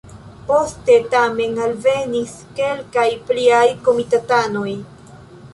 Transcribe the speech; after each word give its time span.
Poste 0.45 0.95
tamen 1.11 1.53
alvenis 1.67 2.33
kelkaj 2.61 3.07
pliaj 3.29 3.63
komitatanoj. 3.89 4.69